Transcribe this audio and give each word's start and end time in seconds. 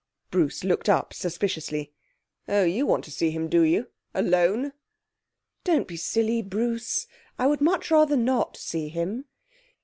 Bruce 0.31 0.63
looked 0.63 0.89
up 0.89 1.13
suspiciously. 1.13 1.91
'Oh, 2.47 2.63
you 2.63 2.87
want 2.87 3.03
to 3.03 3.11
see 3.11 3.29
him, 3.29 3.47
do 3.47 3.61
you? 3.61 3.91
Alone?' 4.15 4.73
'Don't 5.63 5.87
be 5.87 5.95
silly, 5.95 6.41
Bruce. 6.41 7.05
I 7.37 7.45
would 7.45 7.61
much 7.61 7.91
rather 7.91 8.17
not 8.17 8.57
see 8.57 8.89
him.' 8.89 9.25